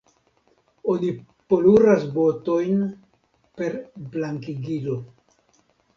[0.93, 1.09] Oni
[1.53, 2.81] poluras botojn
[3.61, 3.77] per
[4.17, 4.97] blankigilo.